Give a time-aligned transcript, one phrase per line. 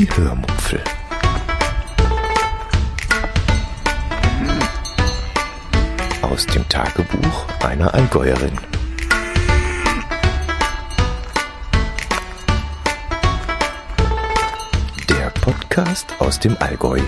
[0.00, 0.80] Die Hörmupfel.
[6.22, 8.58] Aus dem Tagebuch einer Allgäuerin.
[15.10, 17.02] Der Podcast aus dem Allgäu.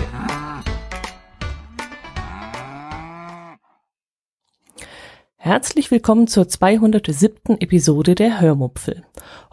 [5.37, 7.59] Herzlich willkommen zur 207.
[7.59, 9.03] Episode der Hörmupfel.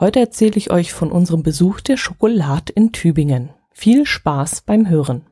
[0.00, 3.50] Heute erzähle ich euch von unserem Besuch der Schokolade in Tübingen.
[3.70, 5.26] Viel Spaß beim Hören.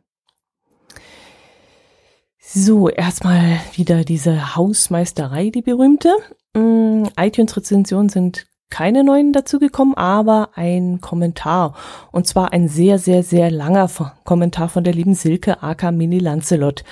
[2.38, 6.10] So, erstmal wieder diese Hausmeisterei, die berühmte.
[6.54, 11.74] Mm, iTunes-Rezensionen sind keine neuen dazugekommen, aber ein Kommentar.
[12.12, 13.88] Und zwar ein sehr, sehr, sehr langer
[14.24, 16.84] Kommentar von der lieben Silke aka Mini Lancelot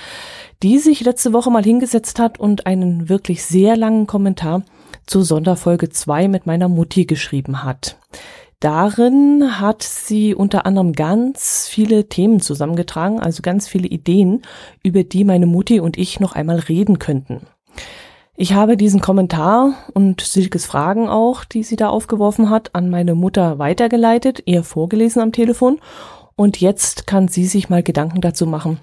[0.63, 4.63] die sich letzte Woche mal hingesetzt hat und einen wirklich sehr langen Kommentar
[5.07, 7.97] zur Sonderfolge 2 mit meiner Mutti geschrieben hat.
[8.61, 14.43] Darin hat sie unter anderem ganz viele Themen zusammengetragen, also ganz viele Ideen,
[14.83, 17.47] über die meine Mutti und ich noch einmal reden könnten.
[18.35, 23.15] Ich habe diesen Kommentar und Silkes Fragen auch, die sie da aufgeworfen hat, an meine
[23.15, 25.79] Mutter weitergeleitet, ihr vorgelesen am Telefon
[26.35, 28.79] und jetzt kann sie sich mal Gedanken dazu machen,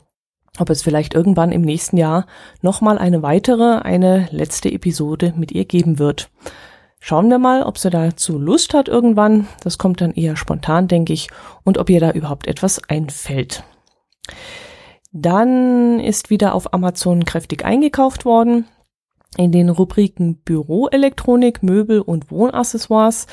[0.59, 2.25] ob es vielleicht irgendwann im nächsten Jahr
[2.61, 6.29] nochmal eine weitere, eine letzte Episode mit ihr geben wird.
[6.99, 9.47] Schauen wir mal, ob sie dazu Lust hat irgendwann.
[9.63, 11.27] Das kommt dann eher spontan, denke ich,
[11.63, 13.63] und ob ihr da überhaupt etwas einfällt.
[15.11, 18.65] Dann ist wieder auf Amazon kräftig eingekauft worden.
[19.35, 23.27] In den Rubriken Büroelektronik, Möbel und Wohnaccessoires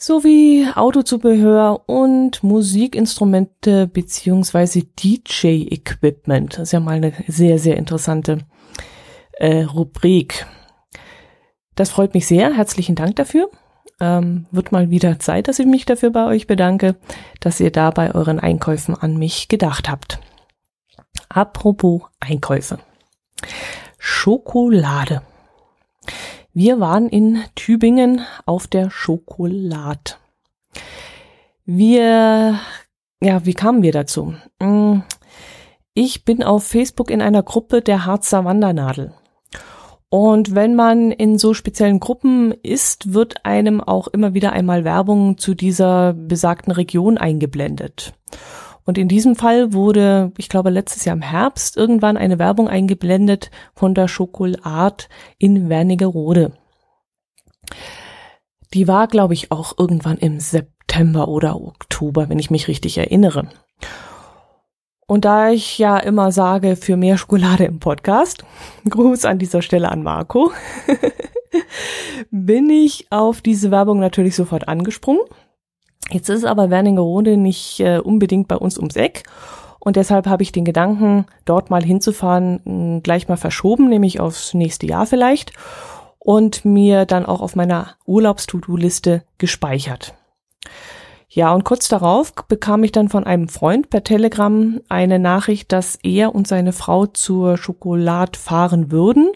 [0.00, 6.54] sowie Autozubehör und Musikinstrumente beziehungsweise DJ-Equipment.
[6.54, 8.38] Das ist ja mal eine sehr, sehr interessante
[9.32, 10.46] äh, Rubrik.
[11.74, 12.54] Das freut mich sehr.
[12.54, 13.50] Herzlichen Dank dafür.
[14.00, 16.96] Ähm, wird mal wieder Zeit, dass ich mich dafür bei euch bedanke,
[17.40, 20.18] dass ihr da bei euren Einkäufen an mich gedacht habt.
[21.28, 22.78] Apropos Einkäufe.
[23.98, 25.20] Schokolade.
[26.52, 30.14] Wir waren in Tübingen auf der Schokolade.
[31.64, 32.58] Wir,
[33.22, 34.34] ja, wie kamen wir dazu?
[34.58, 35.02] Mm,
[35.94, 39.12] ich bin auf Facebook in einer Gruppe der Harzer Wandernadel.
[40.08, 45.38] Und wenn man in so speziellen Gruppen ist, wird einem auch immer wieder einmal Werbung
[45.38, 48.12] zu dieser besagten Region eingeblendet.
[48.90, 53.52] Und in diesem Fall wurde, ich glaube, letztes Jahr im Herbst irgendwann eine Werbung eingeblendet
[53.72, 55.04] von der Schokolade
[55.38, 56.50] in Wernigerode.
[58.74, 63.46] Die war, glaube ich, auch irgendwann im September oder Oktober, wenn ich mich richtig erinnere.
[65.06, 68.44] Und da ich ja immer sage, für mehr Schokolade im Podcast,
[68.90, 70.50] Gruß an dieser Stelle an Marco,
[72.32, 75.22] bin ich auf diese Werbung natürlich sofort angesprungen
[76.10, 79.24] Jetzt ist aber Wernigerode nicht äh, unbedingt bei uns ums Eck.
[79.78, 84.86] Und deshalb habe ich den Gedanken, dort mal hinzufahren, gleich mal verschoben, nämlich aufs nächste
[84.86, 85.52] Jahr vielleicht.
[86.18, 90.14] Und mir dann auch auf meiner Urlaubs-To-Do-Liste gespeichert.
[91.32, 95.96] Ja, und kurz darauf bekam ich dann von einem Freund per Telegram eine Nachricht, dass
[96.02, 99.30] er und seine Frau zur Schokolade fahren würden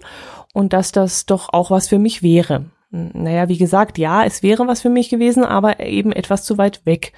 [0.52, 2.64] und dass das doch auch was für mich wäre.
[2.94, 6.86] Naja, wie gesagt, ja, es wäre was für mich gewesen, aber eben etwas zu weit
[6.86, 7.12] weg.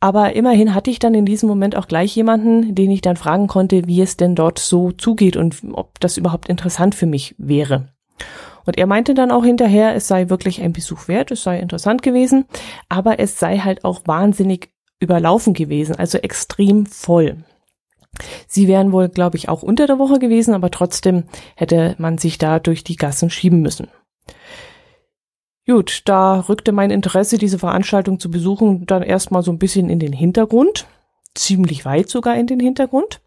[0.00, 3.46] Aber immerhin hatte ich dann in diesem Moment auch gleich jemanden, den ich dann fragen
[3.46, 7.88] konnte, wie es denn dort so zugeht und ob das überhaupt interessant für mich wäre.
[8.66, 12.02] Und er meinte dann auch hinterher, es sei wirklich ein Besuch wert, es sei interessant
[12.02, 12.46] gewesen,
[12.88, 17.44] aber es sei halt auch wahnsinnig überlaufen gewesen, also extrem voll.
[18.46, 21.24] Sie wären wohl, glaube ich, auch unter der Woche gewesen, aber trotzdem
[21.54, 23.88] hätte man sich da durch die Gassen schieben müssen.
[25.66, 29.98] Gut, da rückte mein Interesse, diese Veranstaltung zu besuchen, dann erstmal so ein bisschen in
[29.98, 30.86] den Hintergrund,
[31.34, 33.22] ziemlich weit sogar in den Hintergrund.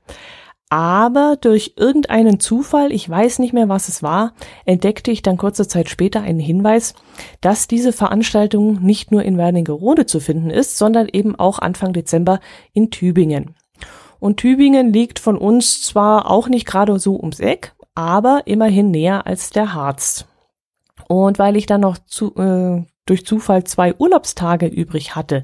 [0.70, 4.34] Aber durch irgendeinen Zufall, ich weiß nicht mehr, was es war,
[4.66, 6.94] entdeckte ich dann kurze Zeit später einen Hinweis,
[7.42, 12.40] dass diese Veranstaltung nicht nur in Wernigerode zu finden ist, sondern eben auch Anfang Dezember
[12.74, 13.56] in Tübingen.
[14.20, 19.26] Und Tübingen liegt von uns zwar auch nicht gerade so ums Eck, aber immerhin näher
[19.26, 20.28] als der Harz.
[21.08, 25.44] Und weil ich dann noch zu, äh, durch Zufall zwei Urlaubstage übrig hatte,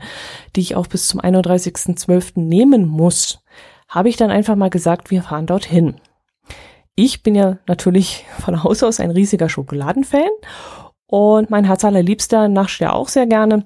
[0.55, 2.39] die ich auch bis zum 31.12.
[2.39, 3.39] nehmen muss,
[3.87, 5.95] habe ich dann einfach mal gesagt, wir fahren dorthin.
[6.95, 10.29] Ich bin ja natürlich von Haus aus ein riesiger Schokoladenfan
[11.07, 13.63] und mein Herz allerliebster nascht ja auch sehr gerne.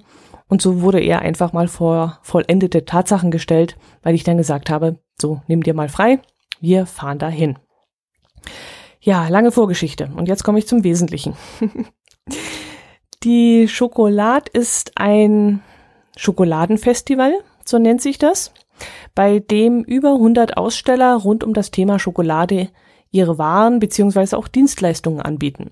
[0.48, 4.98] Und so wurde er einfach mal vor vollendete Tatsachen gestellt, weil ich dann gesagt habe,
[5.20, 6.20] so, nimm dir mal frei,
[6.60, 7.58] wir fahren dahin.
[9.00, 10.10] Ja, lange Vorgeschichte.
[10.16, 11.34] Und jetzt komme ich zum Wesentlichen.
[13.24, 15.62] Die Schokolade ist ein
[16.16, 17.32] Schokoladenfestival
[17.68, 18.52] so nennt sich das,
[19.14, 22.70] bei dem über 100 Aussteller rund um das Thema Schokolade
[23.10, 25.70] ihre Waren beziehungsweise auch Dienstleistungen anbieten.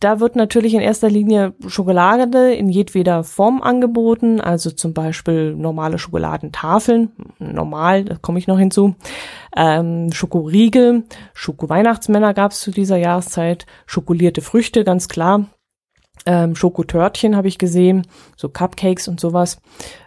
[0.00, 5.98] Da wird natürlich in erster Linie Schokolade in jedweder Form angeboten, also zum Beispiel normale
[5.98, 8.94] Schokoladentafeln, normal, da komme ich noch hinzu,
[9.54, 11.04] ähm, Schokoriegel,
[11.34, 15.50] Schoko-Weihnachtsmänner gab es zu dieser Jahreszeit, schokolierte Früchte, ganz klar,
[16.24, 18.06] ähm, Schokotörtchen habe ich gesehen,
[18.36, 19.60] so Cupcakes und sowas,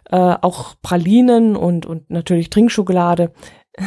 [0.10, 3.32] äh, auch Pralinen und, und natürlich Trinkschokolade.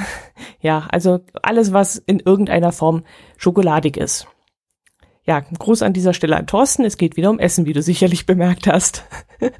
[0.61, 3.03] ja, also alles, was in irgendeiner Form
[3.37, 4.29] schokoladig ist.
[5.26, 6.84] Ja, Gruß an dieser Stelle an Thorsten.
[6.84, 9.05] Es geht wieder um Essen, wie du sicherlich bemerkt hast.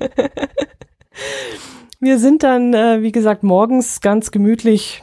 [1.99, 5.03] Wir sind dann, äh, wie gesagt, morgens ganz gemütlich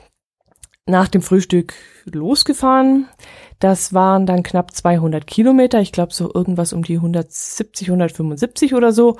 [0.86, 1.74] nach dem Frühstück
[2.06, 3.08] losgefahren.
[3.60, 8.92] Das waren dann knapp 200 Kilometer, ich glaube so irgendwas um die 170, 175 oder
[8.92, 9.18] so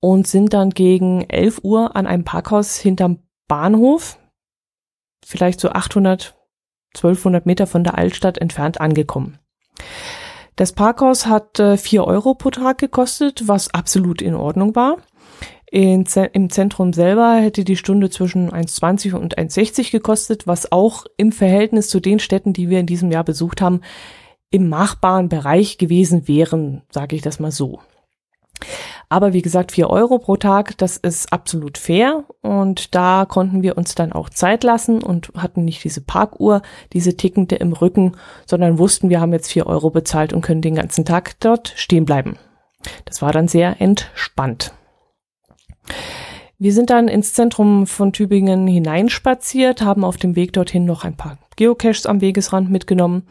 [0.00, 4.18] und sind dann gegen 11 Uhr an einem Parkhaus hinterm Bahnhof,
[5.24, 6.36] vielleicht so 800,
[6.94, 9.38] 1200 Meter von der Altstadt entfernt angekommen.
[10.60, 14.98] Das Parkhaus hat äh, 4 Euro pro Tag gekostet, was absolut in Ordnung war.
[15.70, 16.04] In,
[16.34, 21.88] Im Zentrum selber hätte die Stunde zwischen 1,20 und 1,60 gekostet, was auch im Verhältnis
[21.88, 23.80] zu den Städten, die wir in diesem Jahr besucht haben,
[24.50, 27.80] im machbaren Bereich gewesen wären, sage ich das mal so.
[29.12, 32.22] Aber wie gesagt, vier Euro pro Tag, das ist absolut fair.
[32.42, 36.62] Und da konnten wir uns dann auch Zeit lassen und hatten nicht diese Parkuhr,
[36.92, 38.12] diese tickende im Rücken,
[38.46, 42.04] sondern wussten, wir haben jetzt vier Euro bezahlt und können den ganzen Tag dort stehen
[42.04, 42.36] bleiben.
[43.04, 44.72] Das war dann sehr entspannt.
[46.58, 51.16] Wir sind dann ins Zentrum von Tübingen hineinspaziert, haben auf dem Weg dorthin noch ein
[51.16, 53.26] paar Geocaches am Wegesrand mitgenommen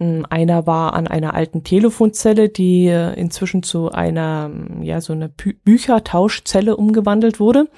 [0.00, 5.28] einer war an einer alten Telefonzelle, die äh, inzwischen zu einer, hm, ja, so eine
[5.28, 7.68] Bü Büchertauschzelle umgewandelt wurde.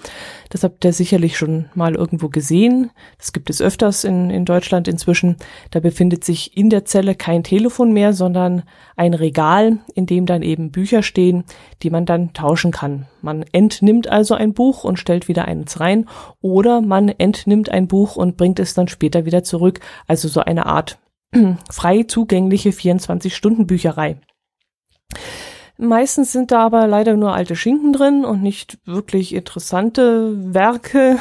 [0.49, 2.91] Das habt ihr sicherlich schon mal irgendwo gesehen.
[3.19, 5.37] Das gibt es öfters in, in Deutschland inzwischen.
[5.71, 8.63] Da befindet sich in der Zelle kein Telefon mehr, sondern
[8.97, 11.45] ein Regal, in dem dann eben Bücher stehen,
[11.83, 13.07] die man dann tauschen kann.
[13.21, 16.09] Man entnimmt also ein Buch und stellt wieder eins rein
[16.41, 19.81] oder man entnimmt ein Buch und bringt es dann später wieder zurück.
[20.07, 20.99] Also so eine Art
[21.71, 24.21] frei zugängliche 24-Stunden-Bücherei.
[25.79, 31.19] Meistens sind da aber leider nur alte Schinken drin und nicht wirklich interessante Werke,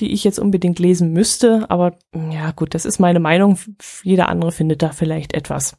[0.00, 1.66] die ich jetzt unbedingt lesen müsste.
[1.68, 1.94] Aber
[2.32, 3.56] ja gut, das ist meine Meinung.
[4.02, 5.76] Jeder andere findet da vielleicht etwas.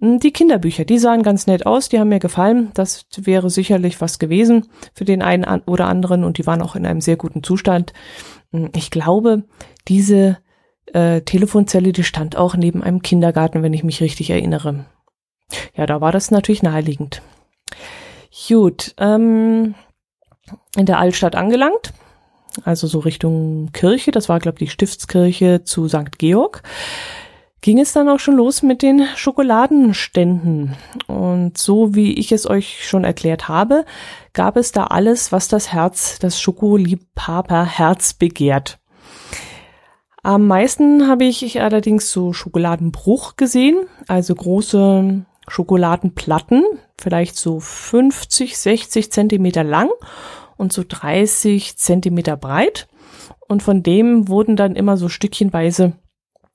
[0.00, 2.70] Die Kinderbücher, die sahen ganz nett aus, die haben mir gefallen.
[2.72, 6.86] Das wäre sicherlich was gewesen für den einen oder anderen und die waren auch in
[6.86, 7.92] einem sehr guten Zustand.
[8.74, 9.44] Ich glaube,
[9.88, 10.38] diese
[10.92, 14.86] äh, Telefonzelle, die stand auch neben einem Kindergarten, wenn ich mich richtig erinnere.
[15.74, 17.22] Ja, da war das natürlich naheliegend.
[18.48, 19.74] Gut, ähm,
[20.76, 21.92] in der Altstadt angelangt,
[22.64, 26.18] also so Richtung Kirche, das war, glaube ich, die Stiftskirche zu St.
[26.18, 26.62] Georg,
[27.60, 30.76] ging es dann auch schon los mit den Schokoladenständen.
[31.06, 33.84] Und so wie ich es euch schon erklärt habe,
[34.32, 38.78] gab es da alles, was das Herz, das Schokoliebhaber-Herz begehrt.
[40.26, 46.64] Am meisten habe ich allerdings so Schokoladenbruch gesehen, also große Schokoladenplatten,
[46.98, 49.88] vielleicht so 50, 60 Zentimeter lang
[50.56, 52.88] und so 30 Zentimeter breit.
[53.46, 55.92] Und von dem wurden dann immer so stückchenweise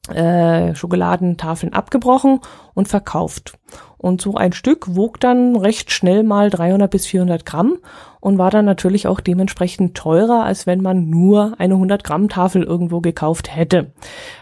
[0.09, 2.41] äh, Schokoladentafeln abgebrochen
[2.73, 3.57] und verkauft.
[4.01, 7.77] Und so ein Stück wog dann recht schnell mal 300 bis 400 Gramm
[8.19, 12.63] und war dann natürlich auch dementsprechend teurer, als wenn man nur eine 100 Gramm Tafel
[12.63, 13.93] irgendwo gekauft hätte.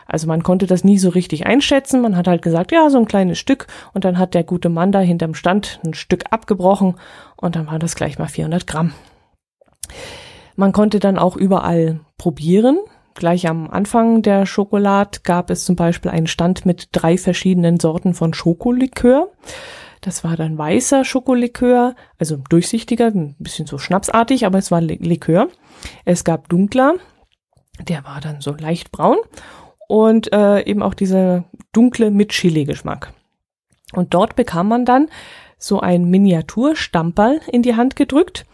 [0.06, 2.00] Also man konnte das nie so richtig einschätzen.
[2.00, 4.94] Man hat halt gesagt, ja, so ein kleines Stück und dann hat der gute Mann
[4.94, 6.96] da hinterm Stand ein Stück abgebrochen
[7.36, 8.94] und dann war das gleich mal 400 Gramm.
[10.56, 12.80] Man konnte dann auch überall probieren.
[13.16, 18.13] Gleich am Anfang der Schokolade gab es zum Beispiel einen Stand mit drei verschiedenen Sorten
[18.13, 19.30] von Schokolikör.
[20.01, 25.50] Das war dann weißer Schokolikör, also durchsichtiger, ein bisschen so schnapsartig, aber es war Likör.
[26.06, 26.96] Es gab dunkler,
[27.88, 29.18] der war dann so leicht braun
[29.88, 33.13] und äh, eben auch dieser dunkle mit Chili-Geschmack.
[33.94, 35.10] Und dort bekam man dann
[35.58, 38.46] so ein Miniaturstamperl in die Hand gedrückt,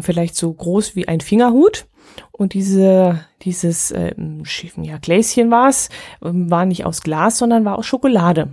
[0.00, 1.86] vielleicht so groß wie ein Fingerhut
[2.32, 4.42] und diese, dieses ähm,
[4.76, 5.88] ja, Gläschen war es,
[6.22, 8.48] ähm, war nicht aus Glas, sondern war aus Schokolade.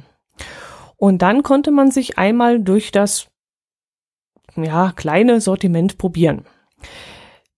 [0.97, 3.27] Und dann konnte man sich einmal durch das
[4.55, 6.45] ja, kleine Sortiment probieren.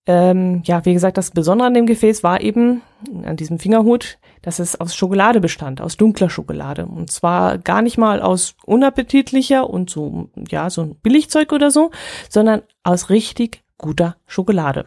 [0.08, 2.82] Ähm, ja, wie gesagt, das Besondere an dem Gefäß war eben,
[3.24, 6.86] an diesem Fingerhut, dass es aus Schokolade bestand, aus dunkler Schokolade.
[6.86, 11.90] Und zwar gar nicht mal aus unappetitlicher und so, ja, so ein Billigzeug oder so,
[12.30, 14.86] sondern aus richtig guter Schokolade.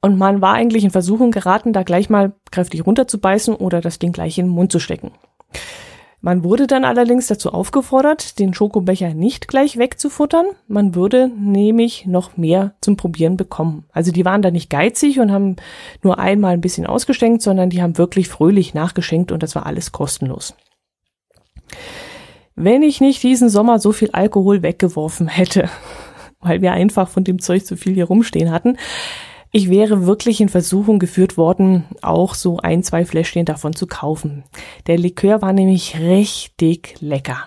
[0.00, 4.12] Und man war eigentlich in Versuchung geraten, da gleich mal kräftig runterzubeißen oder das Ding
[4.12, 5.12] gleich in den Mund zu stecken.
[6.24, 10.46] Man wurde dann allerdings dazu aufgefordert, den Schokobecher nicht gleich wegzufuttern.
[10.66, 13.84] Man würde nämlich noch mehr zum Probieren bekommen.
[13.92, 15.56] Also die waren da nicht geizig und haben
[16.02, 19.92] nur einmal ein bisschen ausgeschenkt, sondern die haben wirklich fröhlich nachgeschenkt und das war alles
[19.92, 20.54] kostenlos.
[22.56, 25.68] Wenn ich nicht diesen Sommer so viel Alkohol weggeworfen hätte,
[26.44, 28.76] weil wir einfach von dem Zeug zu viel hier rumstehen hatten,
[29.56, 34.42] ich wäre wirklich in Versuchung geführt worden, auch so ein, zwei Fläschchen davon zu kaufen.
[34.88, 37.46] Der Likör war nämlich richtig lecker.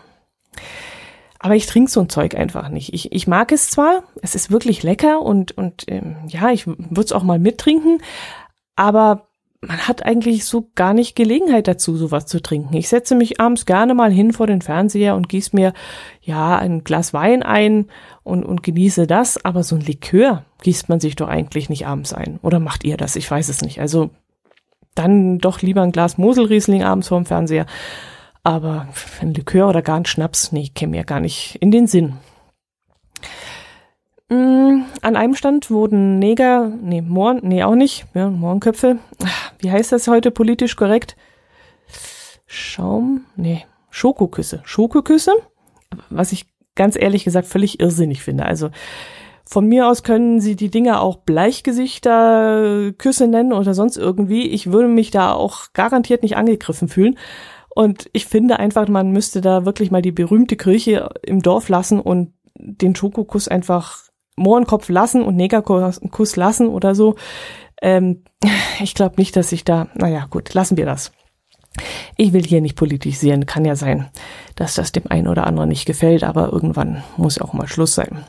[1.39, 2.93] Aber ich trinke so ein Zeug einfach nicht.
[2.93, 7.01] Ich, ich mag es zwar, es ist wirklich lecker und, und ähm, ja, ich würde
[7.01, 8.01] es auch mal mittrinken,
[8.77, 9.26] aber
[9.61, 12.75] man hat eigentlich so gar nicht Gelegenheit dazu, sowas zu trinken.
[12.75, 15.73] Ich setze mich abends gerne mal hin vor den Fernseher und gieße mir
[16.21, 17.87] ja ein Glas Wein ein
[18.23, 22.13] und, und genieße das, aber so ein Likör gießt man sich doch eigentlich nicht abends
[22.13, 22.39] ein.
[22.43, 23.15] Oder macht ihr das?
[23.15, 23.81] Ich weiß es nicht.
[23.81, 24.11] Also
[24.93, 27.65] dann doch lieber ein Glas Moselriesling abends vor dem Fernseher.
[28.43, 28.87] Aber
[29.21, 32.13] ein Likör oder gar ein Schnaps, nee, käme mir gar nicht in den Sinn.
[35.07, 38.97] An einem Stand wurden Neger, nee, Mohren, nee, auch nicht, ja, Mohrenköpfe.
[39.59, 41.15] Wie heißt das heute politisch korrekt?
[42.45, 44.61] Schaum, nee, Schokoküsse.
[44.65, 45.31] Schokoküsse,
[46.09, 48.45] was ich ganz ehrlich gesagt völlig irrsinnig finde.
[48.45, 48.69] Also
[49.45, 54.45] von mir aus können sie die Dinger auch Bleichgesichter-Küsse nennen oder sonst irgendwie.
[54.47, 57.17] Ich würde mich da auch garantiert nicht angegriffen fühlen.
[57.69, 62.01] Und ich finde einfach, man müsste da wirklich mal die berühmte Kirche im Dorf lassen
[62.01, 64.06] und den Schokokuss einfach
[64.37, 67.15] Mohrenkopf lassen und Negerkuss lassen oder so.
[67.81, 68.23] Ähm,
[68.79, 71.11] ich glaube nicht, dass ich da, naja, gut, lassen wir das.
[72.15, 74.09] Ich will hier nicht politisieren, kann ja sein,
[74.55, 78.25] dass das dem einen oder anderen nicht gefällt, aber irgendwann muss auch mal Schluss sein.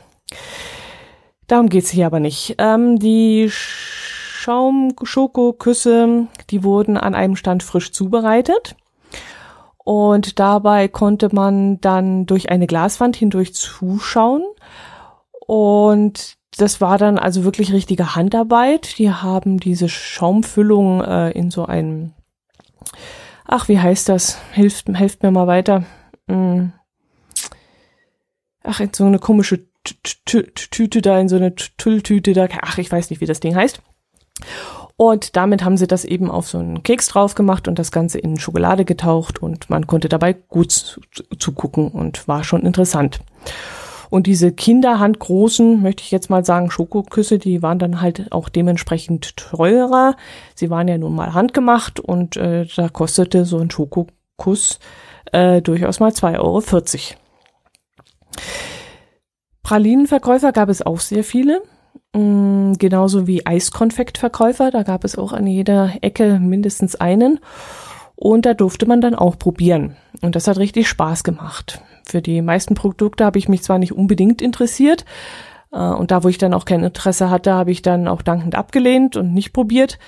[1.47, 2.53] Darum geht's hier aber nicht.
[2.59, 8.75] Ähm, die Schaum-Schokoküsse, die wurden an einem Stand frisch zubereitet.
[9.83, 14.43] Und dabei konnte man dann durch eine Glaswand hindurch zuschauen.
[15.49, 18.99] Und das war dann also wirklich richtige Handarbeit.
[18.99, 22.11] Die haben diese Schaumfüllung äh, in so einem,
[23.45, 24.37] ach, wie heißt das?
[24.51, 25.85] Hilft, helft mir mal weiter.
[26.27, 26.71] Hm.
[28.61, 29.65] Ach, in so eine komische
[30.23, 32.47] Tüte da, in so eine Tülltüte da.
[32.61, 33.81] Ach, ich weiß nicht, wie das Ding heißt.
[34.97, 38.19] Und damit haben sie das eben auf so einen Keks drauf gemacht und das Ganze
[38.19, 40.99] in Schokolade getaucht und man konnte dabei gut
[41.39, 43.21] zugucken und war schon interessant.
[44.09, 49.37] Und diese kinderhandgroßen, möchte ich jetzt mal sagen, Schokoküsse, die waren dann halt auch dementsprechend
[49.37, 50.15] teurer.
[50.55, 54.79] Sie waren ja nun mal handgemacht und äh, da kostete so ein Schokokuss
[55.31, 56.63] äh, durchaus mal 2,40 Euro.
[59.63, 61.61] Pralinenverkäufer gab es auch sehr viele.
[62.13, 67.39] Mm, genauso wie Eiskonfektverkäufer, da gab es auch an jeder Ecke mindestens einen.
[68.15, 69.95] Und da durfte man dann auch probieren.
[70.21, 71.81] Und das hat richtig Spaß gemacht.
[72.09, 75.05] Für die meisten Produkte habe ich mich zwar nicht unbedingt interessiert,
[75.71, 78.55] äh, und da, wo ich dann auch kein Interesse hatte, habe ich dann auch dankend
[78.55, 79.99] abgelehnt und nicht probiert.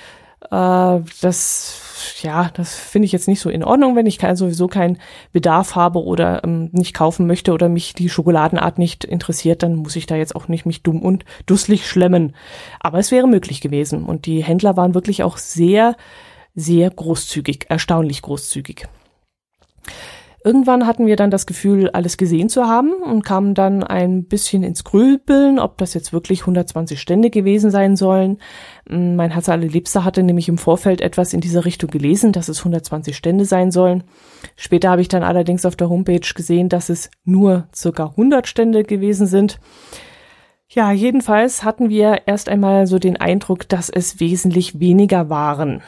[0.49, 4.67] Äh, das, ja, das finde ich jetzt nicht so in Ordnung, wenn ich kein, sowieso
[4.67, 4.97] keinen
[5.31, 9.95] Bedarf habe oder ähm, nicht kaufen möchte oder mich die Schokoladenart nicht interessiert, dann muss
[9.95, 12.35] ich da jetzt auch nicht mich dumm und dusselig schlemmen.
[12.79, 14.05] Aber es wäre möglich gewesen.
[14.05, 15.95] Und die Händler waren wirklich auch sehr,
[16.55, 18.87] sehr großzügig, erstaunlich großzügig.
[20.43, 24.63] Irgendwann hatten wir dann das Gefühl, alles gesehen zu haben und kamen dann ein bisschen
[24.63, 28.39] ins Grübeln, ob das jetzt wirklich 120 Stände gewesen sein sollen.
[28.89, 32.59] Mm, mein Herz allerliebster hatte nämlich im Vorfeld etwas in dieser Richtung gelesen, dass es
[32.59, 34.03] 120 Stände sein sollen.
[34.55, 38.83] Später habe ich dann allerdings auf der Homepage gesehen, dass es nur circa 100 Stände
[38.83, 39.59] gewesen sind.
[40.69, 45.83] Ja, jedenfalls hatten wir erst einmal so den Eindruck, dass es wesentlich weniger waren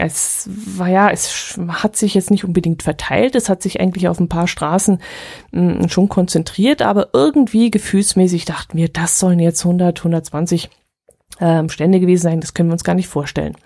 [0.00, 4.18] es war ja, es hat sich jetzt nicht unbedingt verteilt, es hat sich eigentlich auf
[4.18, 5.00] ein paar Straßen
[5.52, 10.70] mh, hm, schon konzentriert, aber irgendwie gefühlsmäßig dachten wir, das sollen jetzt 100, 120
[11.40, 13.56] ähm, Stände gewesen sein, das können wir uns gar nicht vorstellen.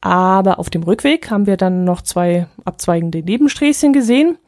[0.00, 4.38] Aber auf dem Rückweg haben wir dann noch zwei abzweigende Nebensträßchen gesehen,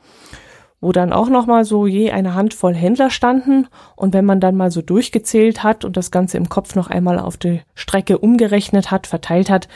[0.81, 3.67] wo dann auch noch mal so je eine Handvoll Händler standen.
[3.97, 7.19] Und wenn man dann mal so durchgezählt hat und das Ganze im Kopf noch einmal
[7.19, 9.69] auf die Strecke umgerechnet hat, verteilt hat,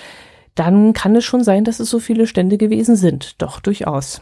[0.54, 3.40] dann kann es schon sein, dass es so viele Stände gewesen sind.
[3.40, 4.20] Doch, durchaus.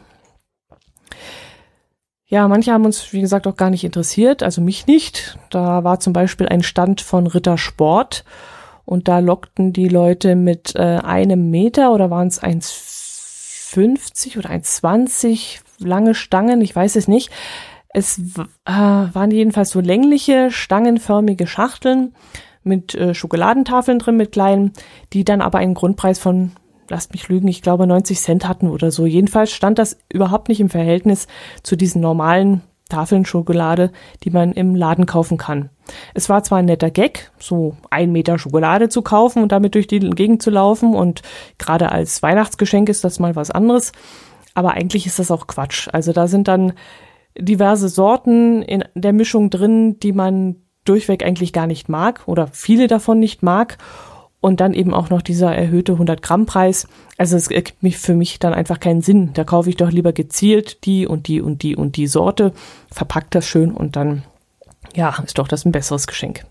[2.27, 5.37] Ja, manche haben uns, wie gesagt, auch gar nicht interessiert, also mich nicht.
[5.51, 8.25] Da war zum Beispiel ein Stand von Rittersport
[8.85, 15.59] und da lockten die Leute mit äh, einem Meter oder waren es 1,50 oder 1,20
[15.81, 17.31] lange Stangen, ich weiß es nicht.
[17.89, 22.15] Es äh, waren jedenfalls so längliche, stangenförmige Schachteln
[22.63, 24.73] mit äh, Schokoladentafeln drin, mit kleinen,
[25.13, 26.53] die dann aber einen Grundpreis von,
[26.89, 29.07] lasst mich lügen, ich glaube 90 Cent hatten oder so.
[29.07, 31.27] Jedenfalls stand das überhaupt nicht im Verhältnis
[31.63, 33.93] zu diesen normalen Tafeln Schokolade,
[34.25, 35.71] die man im Laden kaufen kann.
[36.13, 39.87] Es war zwar ein netter Gag, so ein Meter Schokolade zu kaufen und damit durch
[39.87, 41.23] die Gegend zu laufen und
[41.57, 43.93] gerade als Weihnachtsgeschenk ist das mal was anderes,
[44.55, 45.89] aber eigentlich ist das auch Quatsch.
[45.93, 46.75] Also da sind dann
[47.39, 52.87] diverse Sorten in der Mischung drin, die man durchweg eigentlich gar nicht mag oder viele
[52.87, 53.79] davon nicht mag.
[54.43, 56.89] Und dann eben auch noch dieser erhöhte 100 Gramm Preis.
[57.19, 59.35] Also es gibt für mich dann einfach keinen Sinn.
[59.35, 62.55] Da kaufe ich doch lieber gezielt die und die und die und die Sorte,
[62.91, 64.23] verpackt das schön und dann,
[64.95, 66.47] ja, ist doch das ein besseres Geschenk.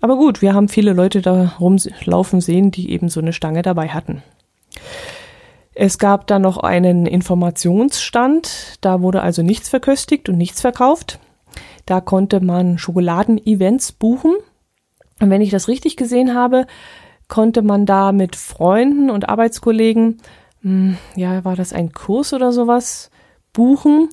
[0.00, 3.88] Aber gut, wir haben viele Leute da rumlaufen sehen, die eben so eine Stange dabei
[3.88, 4.22] hatten.
[5.74, 11.18] Es gab dann noch einen Informationsstand, da wurde also nichts verköstigt und nichts verkauft.
[11.86, 14.34] Da konnte man Schokoladen-Events buchen.
[15.20, 16.66] Und wenn ich das richtig gesehen habe,
[17.28, 20.18] konnte man da mit Freunden und Arbeitskollegen,
[20.62, 23.10] hm, ja, war das ein Kurs oder sowas,
[23.52, 24.08] buchen,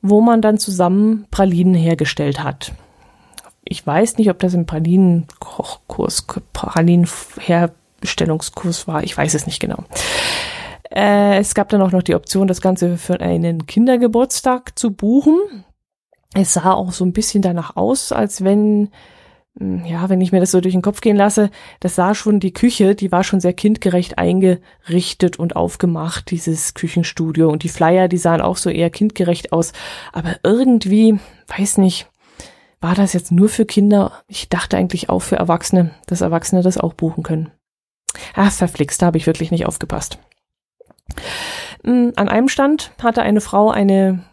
[0.00, 2.72] wo man dann zusammen Pralinen hergestellt hat.
[3.64, 9.04] Ich weiß nicht, ob das ein Pralinen-Kochkurs, Pralinen-Herstellungskurs war.
[9.04, 9.84] Ich weiß es nicht genau.
[10.90, 15.38] Äh, es gab dann auch noch die Option, das Ganze für einen Kindergeburtstag zu buchen.
[16.34, 18.90] Es sah auch so ein bisschen danach aus, als wenn,
[19.58, 22.40] hm, ja, wenn ich mir das so durch den Kopf gehen lasse, das sah schon
[22.40, 27.50] die Küche, die war schon sehr kindgerecht eingerichtet und aufgemacht, dieses Küchenstudio.
[27.50, 29.72] Und die Flyer, die sahen auch so eher kindgerecht aus.
[30.12, 31.18] Aber irgendwie,
[31.54, 32.08] weiß nicht,
[32.80, 34.12] war das jetzt nur für Kinder?
[34.26, 37.52] Ich dachte eigentlich auch für Erwachsene, dass Erwachsene das auch buchen können.
[38.34, 40.18] Ach, verflixt, da habe ich wirklich nicht aufgepasst.
[41.84, 44.24] Hm, an einem Stand hatte eine Frau eine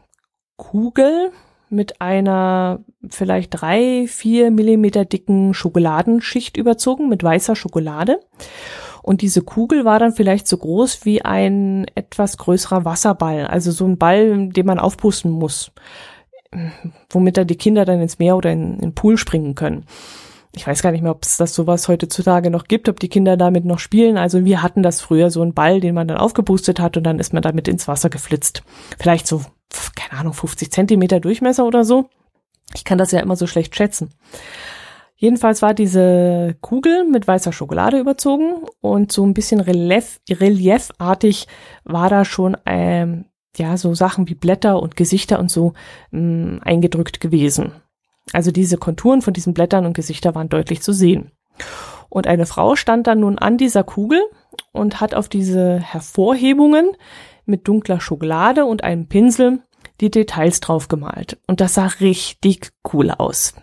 [0.57, 1.31] Kugel
[1.71, 8.19] mit einer vielleicht drei, vier Millimeter dicken Schokoladenschicht überzogen mit weißer Schokolade.
[9.01, 13.85] Und diese Kugel war dann vielleicht so groß wie ein etwas größerer Wasserball, also so
[13.85, 15.71] ein Ball, den man aufpusten muss,
[17.09, 19.85] womit dann die Kinder dann ins Meer oder in, in den Pool springen können
[20.55, 23.37] ich weiß gar nicht mehr, ob es das sowas heutzutage noch gibt, ob die Kinder
[23.37, 24.17] damit noch spielen.
[24.17, 27.19] Also wir hatten das früher, so ein Ball, den man dann aufgepustet hat und dann
[27.19, 28.63] ist man damit ins Wasser geflitzt.
[28.99, 29.43] Vielleicht so,
[30.09, 32.09] keine Ahnung, 50 Zentimeter Durchmesser oder so.
[32.73, 34.09] Ich kann das ja immer so schlecht schätzen.
[35.15, 41.47] Jedenfalls war diese Kugel mit weißer Schokolade überzogen und so ein bisschen relief, reliefartig
[41.83, 43.25] war da schon ähm,
[43.57, 45.73] ja so Sachen wie Blätter und Gesichter und so
[46.11, 47.73] mh, mm, eingedrückt gewesen.
[48.31, 51.31] Also diese Konturen von diesen Blättern und Gesichter waren deutlich zu sehen.
[52.07, 54.21] Und eine Frau stand dann nun an dieser Kugel
[54.71, 56.91] und hat auf diese Hervorhebungen
[57.45, 59.61] mit dunkler Schokolade und einem Pinsel
[60.01, 61.37] die Details drauf gemalt.
[61.47, 63.53] Und das sah richtig cool aus.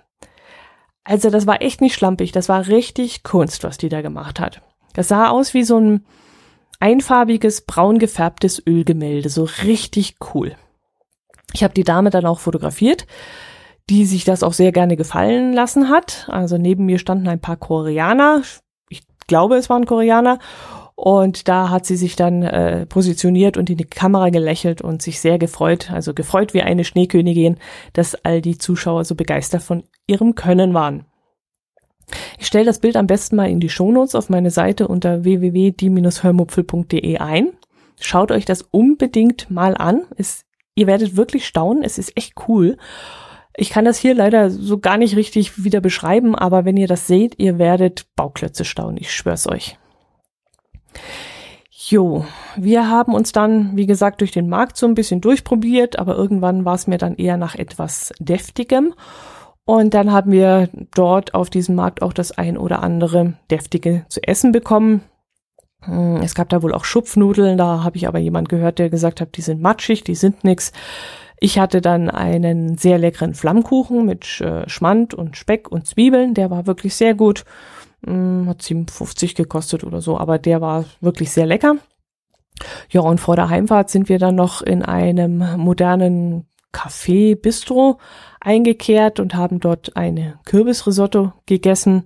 [1.05, 4.62] Also das war echt nicht schlampig, das war richtig Kunst, was die da gemacht hat.
[4.92, 6.05] Das sah aus wie so ein
[6.81, 10.57] einfarbiges, braun gefärbtes Ölgemälde, so richtig cool.
[11.53, 13.07] Ich habe die Dame dann auch fotografiert
[13.88, 16.29] die sich das auch sehr gerne gefallen lassen hat.
[16.29, 18.42] Also neben mir standen ein paar Koreaner.
[18.88, 20.38] Ich glaube, es waren Koreaner.
[20.97, 25.21] Und da hat sie sich dann äh, positioniert und in die Kamera gelächelt und sich
[25.21, 27.59] sehr gefreut, also gefreut wie eine Schneekönigin,
[27.93, 31.05] dass all die Zuschauer so begeistert von ihrem Können waren.
[32.39, 37.19] Ich stelle das Bild am besten mal in die Shownotes auf meine Seite unter www.die-hörmupfel.de
[37.19, 37.53] ein.
[38.01, 40.07] Schaut euch das unbedingt mal an.
[40.17, 41.83] Es, ihr werdet wirklich staunen.
[41.83, 42.79] Es ist echt cool.
[43.55, 47.07] Ich kann das hier leider so gar nicht richtig wieder beschreiben, aber wenn ihr das
[47.07, 49.79] seht, ihr werdet Bauklötze staunen, ich schwör's euch.
[51.89, 52.25] Jo,
[52.57, 56.65] wir haben uns dann, wie gesagt, durch den Markt so ein bisschen durchprobiert, aber irgendwann
[56.65, 58.95] war es mir dann eher nach etwas deftigem.
[59.65, 64.23] Und dann haben wir dort auf diesem Markt auch das ein oder andere deftige zu
[64.23, 65.03] essen bekommen.
[65.83, 69.21] Hm, es gab da wohl auch Schupfnudeln, da habe ich aber jemand gehört, der gesagt
[69.21, 70.73] hat, die sind matschig, die sind nix.
[71.39, 76.33] Ich hatte dann einen sehr leckeren Flammkuchen mit äh, Schmand und Speck und Zwiebeln.
[76.33, 77.45] Der war wirklich sehr gut.
[78.07, 81.77] Hm, hat 57 gekostet oder so, aber der war wirklich sehr lecker.
[82.90, 87.99] Ja, und vor der Heimfahrt sind wir dann noch in einem modernen Café Bistro
[88.40, 92.05] eingekehrt und haben dort eine Kürbisrisotto gegessen,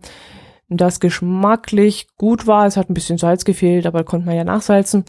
[0.69, 2.67] das geschmacklich gut war.
[2.67, 5.05] Es hat ein bisschen Salz gefehlt, aber konnte man ja nachsalzen.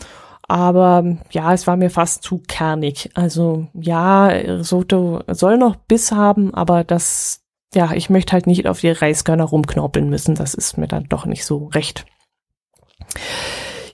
[0.48, 3.10] Aber ja, es war mir fast zu kernig.
[3.14, 7.41] Also ja, Risotto soll noch Biss haben, aber das,
[7.74, 10.36] ja, ich möchte halt nicht auf die Reiskörner rumknorpeln müssen.
[10.36, 12.06] Das ist mir dann doch nicht so recht.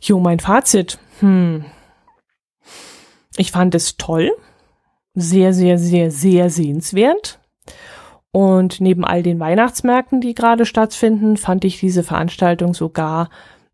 [0.02, 1.00] Jo, mein Fazit.
[1.20, 1.66] Hm.
[3.36, 4.32] Ich fand es toll.
[5.14, 7.40] Sehr, sehr, sehr, sehr sehenswert.
[8.32, 13.30] Und neben all den Weihnachtsmärkten, die gerade stattfinden, fand ich diese Veranstaltung sogar,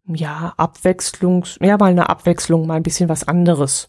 [0.06, 3.88] ja, Abwechslungs, ja, mal eine Abwechslung, mal ein bisschen was anderes.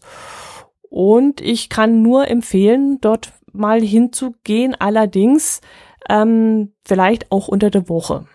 [0.89, 5.61] Und ich kann nur empfehlen, dort mal hinzugehen, allerdings
[6.09, 8.25] ähm, vielleicht auch unter der Woche.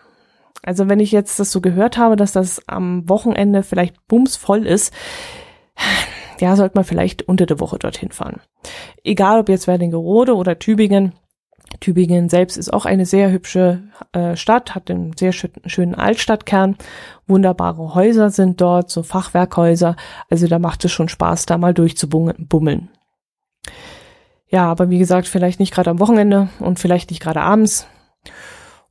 [0.62, 4.92] Also wenn ich jetzt das so gehört habe, dass das am Wochenende vielleicht bumsvoll ist,
[6.40, 8.40] ja, sollte man vielleicht unter der Woche dorthin fahren.
[9.04, 11.12] Egal ob jetzt Werlingerode oder Tübingen.
[11.78, 16.76] Tübingen selbst ist auch eine sehr hübsche äh, Stadt, hat einen sehr schön, schönen Altstadtkern.
[17.26, 19.96] Wunderbare Häuser sind dort, so Fachwerkhäuser.
[20.28, 22.90] Also da macht es schon Spaß, da mal durchzubummeln.
[24.50, 27.86] Ja, aber wie gesagt, vielleicht nicht gerade am Wochenende und vielleicht nicht gerade abends.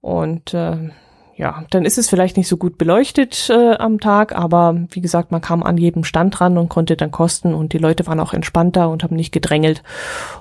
[0.01, 0.89] Und äh,
[1.35, 5.31] ja, dann ist es vielleicht nicht so gut beleuchtet äh, am Tag, aber wie gesagt,
[5.31, 8.33] man kam an jedem Stand ran und konnte dann kosten und die Leute waren auch
[8.33, 9.81] entspannter und haben nicht gedrängelt.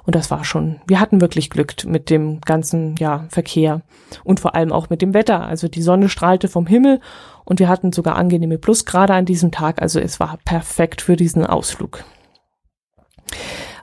[0.04, 3.82] Und das war schon, wir hatten wirklich Glück mit dem ganzen ja, Verkehr
[4.24, 5.44] und vor allem auch mit dem Wetter.
[5.46, 7.00] Also die Sonne strahlte vom Himmel
[7.44, 9.80] und wir hatten sogar angenehme Plusgrade an diesem Tag.
[9.80, 12.04] Also es war perfekt für diesen Ausflug.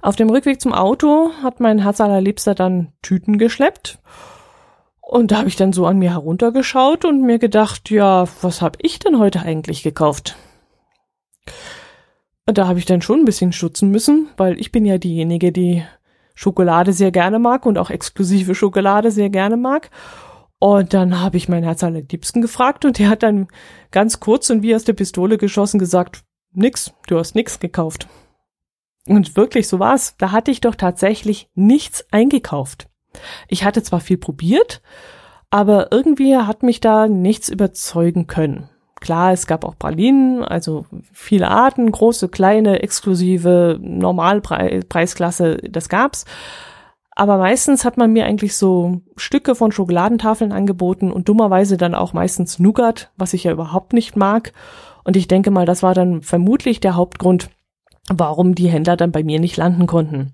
[0.05, 3.97] Auf dem Rückweg zum Auto hat mein Herz allerliebster dann Tüten geschleppt
[5.01, 8.77] und da habe ich dann so an mir heruntergeschaut und mir gedacht, ja, was habe
[8.83, 10.35] ich denn heute eigentlich gekauft?
[12.45, 15.51] Und da habe ich dann schon ein bisschen stutzen müssen, weil ich bin ja diejenige,
[15.51, 15.83] die
[16.35, 19.89] Schokolade sehr gerne mag und auch exklusive Schokolade sehr gerne mag.
[20.59, 23.47] Und dann habe ich mein Herz allerliebsten gefragt und der hat dann
[23.89, 26.21] ganz kurz und wie aus der Pistole geschossen gesagt,
[26.53, 28.07] nix, du hast nix gekauft.
[29.07, 30.15] Und wirklich, so war's.
[30.17, 32.87] Da hatte ich doch tatsächlich nichts eingekauft.
[33.47, 34.81] Ich hatte zwar viel probiert,
[35.49, 38.69] aber irgendwie hat mich da nichts überzeugen können.
[38.99, 46.25] Klar, es gab auch Pralinen, also viele Arten, große, kleine, exklusive, Normalpreisklasse, das gab's.
[47.11, 52.13] Aber meistens hat man mir eigentlich so Stücke von Schokoladentafeln angeboten und dummerweise dann auch
[52.13, 54.53] meistens Nougat, was ich ja überhaupt nicht mag.
[55.03, 57.49] Und ich denke mal, das war dann vermutlich der Hauptgrund,
[58.09, 60.33] warum die Händler dann bei mir nicht landen konnten.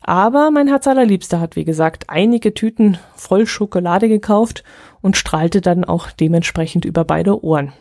[0.00, 4.64] Aber mein Herz allerliebster hat, wie gesagt, einige Tüten voll Schokolade gekauft
[5.00, 7.72] und strahlte dann auch dementsprechend über beide Ohren.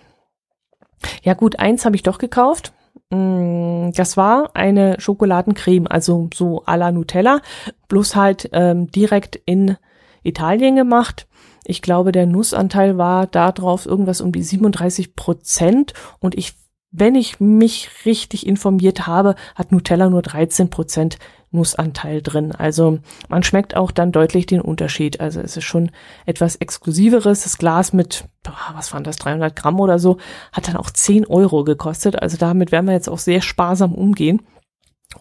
[1.24, 2.74] Ja gut, eins habe ich doch gekauft.
[3.10, 7.42] Mm, das war eine Schokoladencreme, also so à la Nutella,
[7.88, 9.78] bloß halt ähm, direkt in
[10.24, 11.28] Italien gemacht.
[11.66, 16.54] Ich glaube, der Nussanteil war da drauf irgendwas um die 37 Prozent und ich
[16.92, 21.18] wenn ich mich richtig informiert habe, hat Nutella nur 13 Prozent
[21.52, 22.54] Nussanteil drin.
[22.54, 23.00] Also
[23.30, 25.20] man schmeckt auch dann deutlich den Unterschied.
[25.20, 25.92] Also es ist schon
[26.26, 27.44] etwas exklusiveres.
[27.44, 28.26] Das Glas mit,
[28.74, 30.18] was waren das, 300 Gramm oder so,
[30.54, 32.22] hat dann auch 10 Euro gekostet.
[32.22, 34.42] Also damit werden wir jetzt auch sehr sparsam umgehen.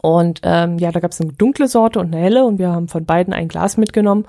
[0.02, 2.86] Und ähm, ja, da gab es eine dunkle Sorte und eine helle und wir haben
[2.86, 4.24] von beiden ein Glas mitgenommen.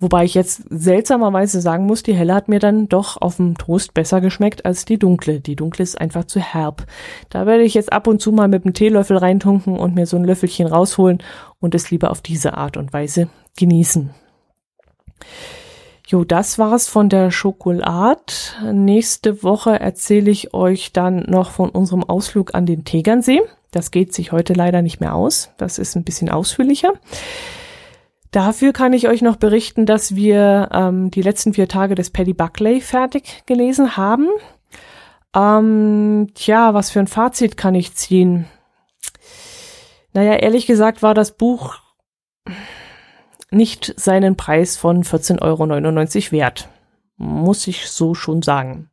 [0.00, 3.94] Wobei ich jetzt seltsamerweise sagen muss, die helle hat mir dann doch auf dem Toast
[3.94, 5.40] besser geschmeckt als die dunkle.
[5.40, 6.86] Die dunkle ist einfach zu herb.
[7.30, 10.16] Da werde ich jetzt ab und zu mal mit dem Teelöffel reintunken und mir so
[10.16, 11.22] ein Löffelchen rausholen
[11.60, 14.10] und es lieber auf diese Art und Weise genießen.
[16.06, 18.32] Jo, das war's von der Schokolade.
[18.72, 23.40] Nächste Woche erzähle ich euch dann noch von unserem Ausflug an den Tegernsee.
[23.70, 25.50] Das geht sich heute leider nicht mehr aus.
[25.56, 26.92] Das ist ein bisschen ausführlicher.
[28.34, 32.32] Dafür kann ich euch noch berichten, dass wir ähm, die letzten vier Tage des Paddy
[32.32, 34.26] Buckley fertig gelesen haben.
[35.36, 38.46] Ähm, tja, was für ein Fazit kann ich ziehen?
[40.14, 41.76] Naja, ehrlich gesagt war das Buch
[43.52, 46.68] nicht seinen Preis von 14,99 Euro wert.
[47.16, 48.90] Muss ich so schon sagen.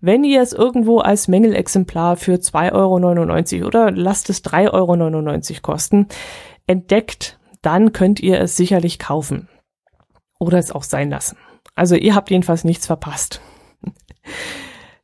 [0.00, 6.06] Wenn ihr es irgendwo als Mängelexemplar für 2,99 Euro oder lasst es 3,99 Euro kosten,
[6.68, 9.48] entdeckt, dann könnt ihr es sicherlich kaufen.
[10.38, 11.36] Oder es auch sein lassen.
[11.74, 13.40] Also ihr habt jedenfalls nichts verpasst.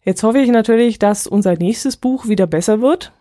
[0.03, 3.13] Jetzt hoffe ich natürlich, dass unser nächstes Buch wieder besser wird.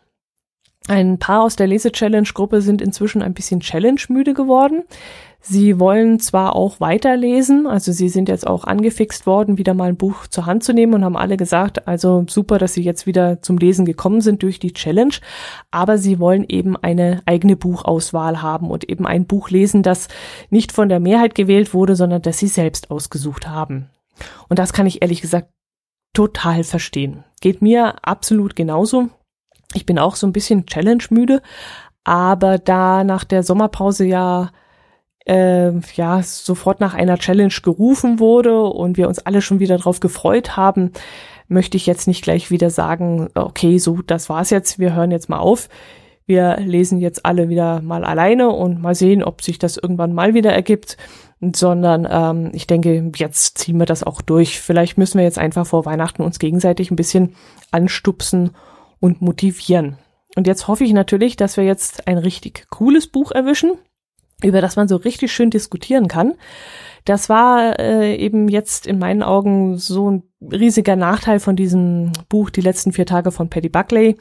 [0.88, 4.84] Ein paar aus der Lese-Challenge-Gruppe sind inzwischen ein bisschen Challenge-müde geworden.
[5.46, 9.98] Sie wollen zwar auch weiterlesen, also sie sind jetzt auch angefixt worden, wieder mal ein
[9.98, 13.42] Buch zur Hand zu nehmen und haben alle gesagt, also super, dass sie jetzt wieder
[13.42, 15.16] zum Lesen gekommen sind durch die Challenge,
[15.70, 20.08] aber sie wollen eben eine eigene Buchauswahl haben und eben ein Buch lesen, das
[20.50, 23.90] nicht von der Mehrheit gewählt wurde, sondern das sie selbst ausgesucht haben.
[24.48, 25.50] Und das kann ich ehrlich gesagt
[26.14, 27.26] total verstehen.
[27.42, 29.10] Geht mir absolut genauso.
[29.74, 31.42] Ich bin auch so ein bisschen Challenge müde,
[32.06, 34.52] aber da nach der Sommerpause ja
[35.26, 40.00] äh, ja sofort nach einer Challenge gerufen wurde und wir uns alle schon wieder drauf
[40.00, 40.92] gefreut haben,
[41.48, 45.30] möchte ich jetzt nicht gleich wieder sagen, okay, so, das war's jetzt, wir hören jetzt
[45.30, 45.70] mal auf.
[46.26, 50.34] Wir lesen jetzt alle wieder mal alleine und mal sehen, ob sich das irgendwann mal
[50.34, 50.98] wieder ergibt.
[51.42, 54.62] sondern ähm, ich denke, jetzt ziehen wir das auch durch.
[54.62, 57.36] Vielleicht müssen wir jetzt einfach vor Weihnachten uns gegenseitig ein bisschen
[57.72, 58.52] anstupsen
[59.02, 59.98] und motivieren.
[60.38, 63.74] Und jetzt hoffe ich natürlich, dass wir jetzt ein richtig cooles Buch erwischen,
[64.44, 66.34] über das man so richtig schön diskutieren kann.
[67.06, 72.50] Das war äh, eben jetzt in meinen Augen so ein riesiger Nachteil von diesem Buch
[72.50, 74.18] Die letzten vier Tage von Paddy Buckley,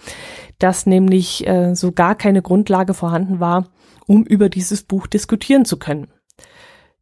[0.58, 3.66] dass nämlich äh, so gar keine Grundlage vorhanden war,
[4.06, 6.08] um über dieses Buch diskutieren zu können.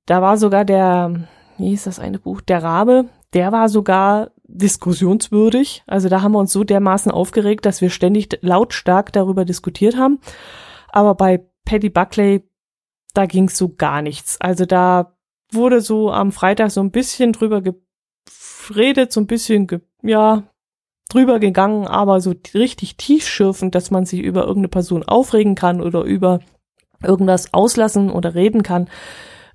[0.05, 5.83] Da war sogar der, wie ist das eine Buch, der Rabe, der war sogar diskussionswürdig.
[5.87, 10.19] Also da haben wir uns so dermaßen aufgeregt, dass wir ständig lautstark darüber diskutiert haben.
[10.89, 12.43] Aber bei Paddy Buckley,
[13.13, 14.41] da ging so gar nichts.
[14.41, 15.17] Also da
[15.53, 19.67] wurde so am Freitag so ein bisschen drüber geredet, so ein bisschen,
[20.03, 20.45] ja,
[21.09, 26.03] drüber gegangen, aber so richtig tiefschürfend, dass man sich über irgendeine Person aufregen kann oder
[26.03, 26.41] über
[27.03, 28.89] irgendwas auslassen oder reden kann,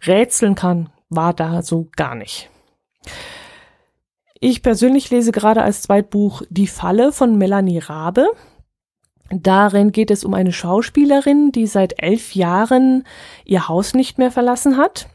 [0.06, 2.50] rätseln kann, war da so gar nicht.
[4.40, 8.28] Ich persönlich lese gerade als Zweitbuch Die Falle von Melanie Rabe.
[9.32, 13.04] Darin geht es um eine Schauspielerin, die seit elf Jahren
[13.44, 15.08] ihr Haus nicht mehr verlassen hat.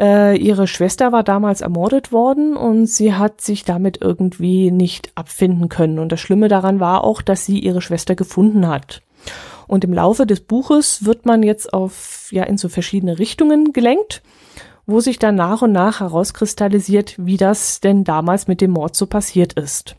[0.00, 5.68] Äh, ihre Schwester war damals ermordet worden und sie hat sich damit irgendwie nicht abfinden
[5.68, 5.98] können.
[5.98, 9.02] Und das Schlimme daran war auch, dass sie ihre Schwester gefunden hat.
[9.66, 14.22] Und im Laufe des Buches wird man jetzt auf, ja, in so verschiedene Richtungen gelenkt,
[14.86, 19.06] wo sich dann nach und nach herauskristallisiert, wie das denn damals mit dem Mord so
[19.06, 19.96] passiert ist.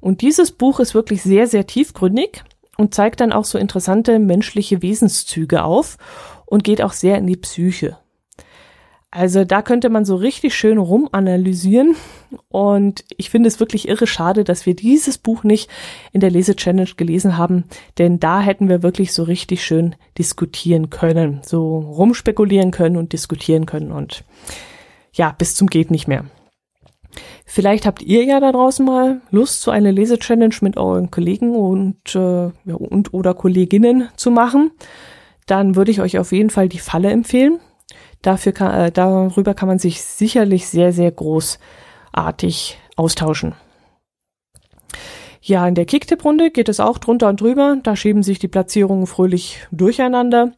[0.00, 2.44] Und dieses Buch ist wirklich sehr, sehr tiefgründig
[2.78, 5.98] und zeigt dann auch so interessante menschliche Wesenszüge auf
[6.46, 7.98] und geht auch sehr in die Psyche.
[9.10, 11.96] Also da könnte man so richtig schön rumanalysieren
[12.48, 15.70] und ich finde es wirklich irre schade, dass wir dieses Buch nicht
[16.12, 17.64] in der Lese-Challenge gelesen haben,
[17.96, 23.64] denn da hätten wir wirklich so richtig schön diskutieren können, so rumspekulieren können und diskutieren
[23.64, 24.24] können und
[25.14, 26.26] ja, bis zum geht nicht mehr.
[27.44, 32.14] Vielleicht habt ihr ja da draußen mal Lust, so eine Lese-Challenge mit euren Kollegen und,
[32.14, 34.70] äh, ja, und oder Kolleginnen zu machen.
[35.46, 37.58] Dann würde ich euch auf jeden Fall die Falle empfehlen.
[38.22, 43.54] Dafür kann, äh, darüber kann man sich sicherlich sehr, sehr großartig austauschen.
[45.40, 47.78] Ja, in der Kicktipp-Runde geht es auch drunter und drüber.
[47.82, 50.52] Da schieben sich die Platzierungen fröhlich durcheinander.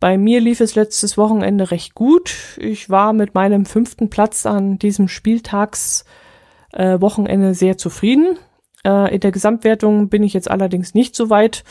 [0.00, 2.58] Bei mir lief es letztes Wochenende recht gut.
[2.58, 8.38] Ich war mit meinem fünften Platz an diesem Spieltagswochenende äh, sehr zufrieden.
[8.82, 11.64] Äh, in der Gesamtwertung bin ich jetzt allerdings nicht so weit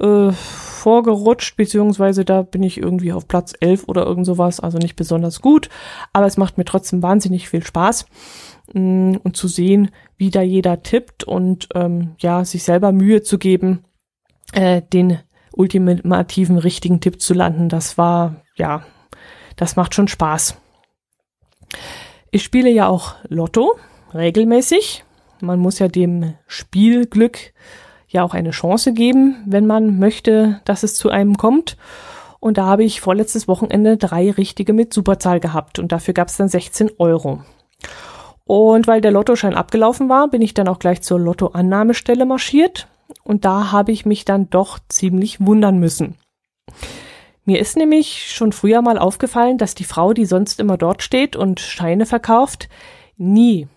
[0.00, 4.96] äh, vorgerutscht, beziehungsweise da bin ich irgendwie auf Platz 11 oder irgend sowas, also nicht
[4.96, 5.68] besonders gut,
[6.12, 8.06] aber es macht mir trotzdem wahnsinnig viel Spaß
[8.72, 13.22] mh, mm, und zu sehen, wie da jeder tippt und ähm, ja, sich selber Mühe
[13.22, 13.84] zu geben,
[14.52, 15.20] äh, den
[15.52, 17.68] ultimativen richtigen Tipp zu landen.
[17.68, 18.84] Das war, ja,
[19.56, 20.56] das macht schon Spaß.
[22.30, 23.76] Ich spiele ja auch Lotto
[24.14, 25.04] regelmäßig
[25.42, 27.52] man muss ja dem Spielglück
[28.08, 31.76] ja auch eine Chance geben, wenn man möchte, dass es zu einem kommt.
[32.40, 36.36] Und da habe ich vorletztes Wochenende drei richtige mit Superzahl gehabt und dafür gab es
[36.36, 37.42] dann 16 Euro.
[38.44, 42.88] Und weil der Lottoschein abgelaufen war, bin ich dann auch gleich zur Lottoannahmestelle marschiert
[43.30, 46.16] und da habe ich mich dann doch ziemlich wundern müssen.
[47.44, 51.36] Mir ist nämlich schon früher mal aufgefallen, dass die Frau, die sonst immer dort steht
[51.36, 52.68] und Scheine verkauft,
[53.16, 53.68] nie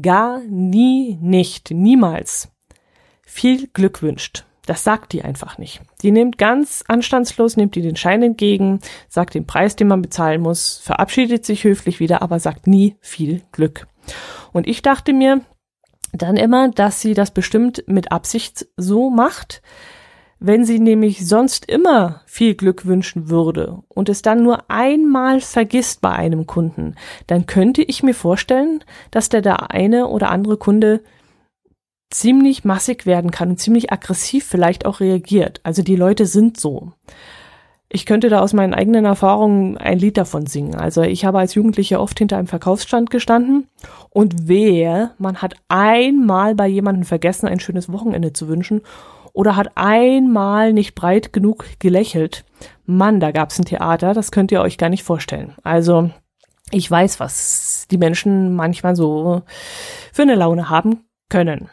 [0.00, 2.52] gar nie nicht, niemals
[3.26, 4.44] viel Glück wünscht.
[4.66, 5.82] Das sagt die einfach nicht.
[6.02, 10.40] Die nimmt ganz anstandslos, nimmt die den Schein entgegen, sagt den Preis, den man bezahlen
[10.40, 13.88] muss, verabschiedet sich höflich wieder, aber sagt nie viel Glück.
[14.52, 15.40] Und ich dachte mir
[16.14, 19.62] dann immer, dass sie das bestimmt mit Absicht so macht,
[20.38, 26.00] wenn sie nämlich sonst immer viel Glück wünschen würde und es dann nur einmal vergisst
[26.00, 26.96] bei einem Kunden,
[27.26, 31.02] dann könnte ich mir vorstellen, dass der der eine oder andere Kunde
[32.10, 35.60] ziemlich massig werden kann und ziemlich aggressiv vielleicht auch reagiert.
[35.62, 36.92] Also die Leute sind so.
[37.94, 40.74] Ich könnte da aus meinen eigenen Erfahrungen ein Lied davon singen.
[40.74, 43.68] Also ich habe als Jugendliche oft hinter einem Verkaufsstand gestanden
[44.10, 48.80] und wehe, man hat einmal bei jemandem vergessen, ein schönes Wochenende zu wünschen
[49.32, 52.44] oder hat einmal nicht breit genug gelächelt.
[52.84, 55.54] Mann, da gab's ein Theater, das könnt ihr euch gar nicht vorstellen.
[55.62, 56.10] Also
[56.72, 59.42] ich weiß, was die Menschen manchmal so
[60.12, 61.68] für eine Laune haben können.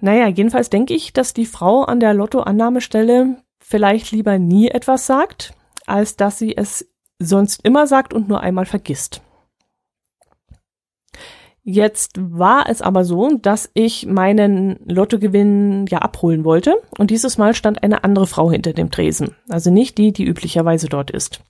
[0.00, 3.38] Naja, jedenfalls denke ich, dass die Frau an der Lottoannahmestelle
[3.68, 5.52] vielleicht lieber nie etwas sagt,
[5.86, 9.20] als dass sie es sonst immer sagt und nur einmal vergisst.
[11.62, 17.52] Jetzt war es aber so, dass ich meinen Lottogewinn ja abholen wollte und dieses Mal
[17.52, 21.40] stand eine andere Frau hinter dem Tresen, also nicht die, die üblicherweise dort ist.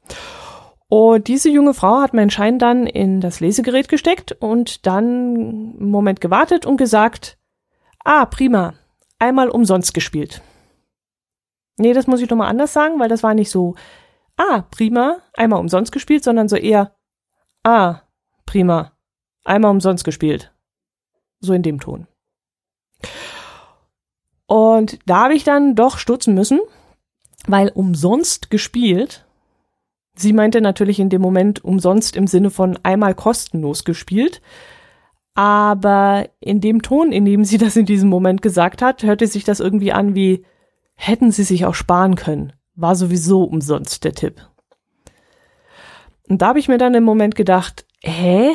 [0.88, 5.90] Und diese junge Frau hat meinen Schein dann in das Lesegerät gesteckt und dann einen
[5.90, 7.38] Moment gewartet und gesagt,
[8.04, 8.74] ah, prima,
[9.20, 10.42] einmal umsonst gespielt.
[11.78, 13.74] Nee, das muss ich nochmal anders sagen, weil das war nicht so,
[14.36, 16.94] ah, prima, einmal umsonst gespielt, sondern so eher,
[17.62, 18.00] ah,
[18.46, 18.92] prima,
[19.44, 20.52] einmal umsonst gespielt.
[21.40, 22.06] So in dem Ton.
[24.46, 26.60] Und da habe ich dann doch stutzen müssen,
[27.46, 29.26] weil umsonst gespielt,
[30.16, 34.40] sie meinte natürlich in dem Moment umsonst im Sinne von einmal kostenlos gespielt,
[35.34, 39.44] aber in dem Ton, in dem sie das in diesem Moment gesagt hat, hörte sich
[39.44, 40.44] das irgendwie an wie
[40.98, 42.52] hätten sie sich auch sparen können.
[42.74, 44.46] War sowieso umsonst der Tipp.
[46.28, 48.50] Und da habe ich mir dann im Moment gedacht, hä?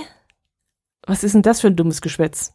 [1.06, 2.54] Was ist denn das für ein dummes Geschwätz?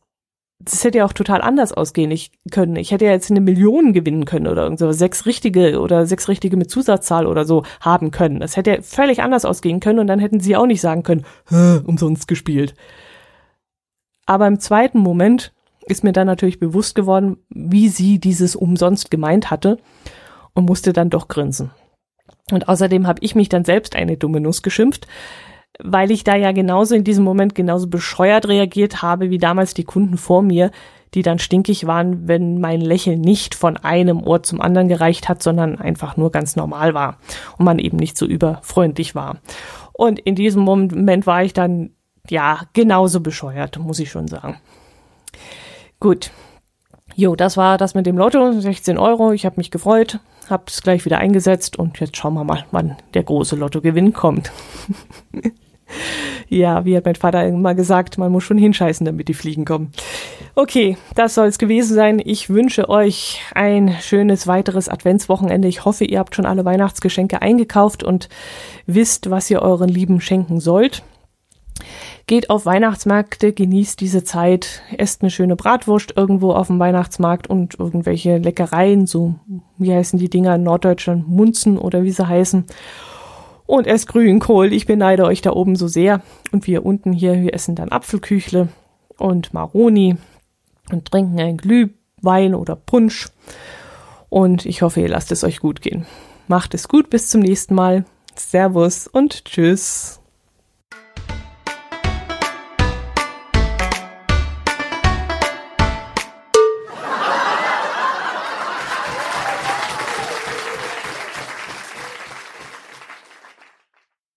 [0.61, 2.17] das hätte ja auch total anders ausgehen
[2.51, 2.77] können.
[2.77, 6.57] Ich hätte ja jetzt eine Million gewinnen können oder so sechs richtige oder sechs richtige
[6.57, 8.41] mit Zusatzzahl oder so haben können.
[8.41, 11.25] Das hätte ja völlig anders ausgehen können und dann hätten sie auch nicht sagen können,
[11.87, 12.75] umsonst gespielt.
[14.27, 15.53] Aber im zweiten Moment
[15.89, 19.79] ist mir dann natürlich bewusst geworden, wie sie dieses umsonst gemeint hatte
[20.55, 21.71] und musste dann doch grinsen.
[22.51, 25.07] Und außerdem habe ich mich dann selbst eine dumme Nuss geschimpft,
[25.81, 29.85] weil ich da ja genauso in diesem Moment genauso bescheuert reagiert habe wie damals die
[29.85, 30.71] Kunden vor mir,
[31.15, 35.43] die dann stinkig waren, wenn mein Lächeln nicht von einem Ohr zum anderen gereicht hat,
[35.43, 37.19] sondern einfach nur ganz normal war
[37.57, 39.39] und man eben nicht so überfreundlich war.
[39.93, 41.91] Und in diesem Moment war ich dann
[42.29, 44.61] ja genauso bescheuert, muss ich schon sagen.
[46.01, 46.31] Gut.
[47.15, 49.33] Jo, das war das mit dem Lotto, 16 Euro.
[49.33, 52.97] Ich habe mich gefreut, habe es gleich wieder eingesetzt und jetzt schauen wir mal, wann
[53.15, 54.53] der große Lottogewinn kommt.
[56.49, 59.93] Ja, wie hat mein Vater immer gesagt, man muss schon hinscheißen, damit die Fliegen kommen.
[60.55, 62.23] Okay, das soll es gewesen sein.
[62.25, 65.69] Ich wünsche euch ein schönes weiteres Adventswochenende.
[65.69, 68.29] Ich hoffe, ihr habt schon alle Weihnachtsgeschenke eingekauft und
[68.87, 71.03] wisst, was ihr euren Lieben schenken sollt.
[72.27, 77.79] Geht auf Weihnachtsmärkte, genießt diese Zeit, esst eine schöne Bratwurst irgendwo auf dem Weihnachtsmarkt und
[77.79, 79.35] irgendwelche Leckereien, so
[79.79, 82.65] wie heißen die Dinger in Norddeutschland, Munzen oder wie sie heißen
[83.69, 84.73] und esst Grünkohl.
[84.73, 86.23] Ich beneide euch da oben so sehr.
[86.51, 88.69] Und wir unten hier, wir essen dann Apfelküchle
[89.19, 90.17] und Maroni
[90.91, 93.29] und trinken ein Glühwein oder Punsch.
[94.31, 96.07] Und ich hoffe, ihr lasst es euch gut gehen.
[96.49, 98.05] Macht es gut, bis zum nächsten Mal.
[98.35, 100.18] Servus und tschüss.